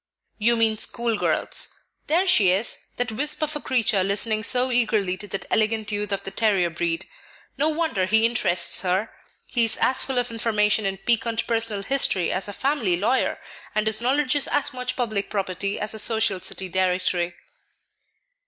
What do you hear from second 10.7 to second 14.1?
in piquant personal history as a family lawyer, and his